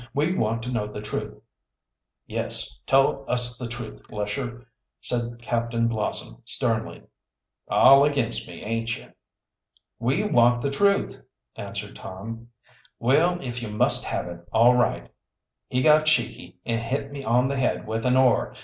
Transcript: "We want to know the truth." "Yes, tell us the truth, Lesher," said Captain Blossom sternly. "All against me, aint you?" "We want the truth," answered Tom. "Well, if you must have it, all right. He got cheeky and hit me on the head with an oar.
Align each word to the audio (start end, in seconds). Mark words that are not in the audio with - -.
"We 0.15 0.33
want 0.35 0.63
to 0.63 0.71
know 0.71 0.87
the 0.87 0.99
truth." 0.99 1.39
"Yes, 2.25 2.79
tell 2.87 3.23
us 3.29 3.59
the 3.59 3.67
truth, 3.67 4.01
Lesher," 4.09 4.65
said 4.99 5.39
Captain 5.43 5.87
Blossom 5.87 6.41
sternly. 6.43 7.03
"All 7.67 8.03
against 8.03 8.47
me, 8.47 8.63
aint 8.63 8.97
you?" 8.97 9.11
"We 9.99 10.23
want 10.23 10.63
the 10.63 10.71
truth," 10.71 11.19
answered 11.55 11.95
Tom. 11.95 12.47
"Well, 12.97 13.37
if 13.43 13.61
you 13.61 13.69
must 13.69 14.03
have 14.05 14.25
it, 14.25 14.43
all 14.51 14.75
right. 14.75 15.07
He 15.69 15.83
got 15.83 16.07
cheeky 16.07 16.57
and 16.65 16.81
hit 16.81 17.11
me 17.11 17.23
on 17.23 17.47
the 17.47 17.57
head 17.57 17.85
with 17.85 18.03
an 18.03 18.17
oar. 18.17 18.55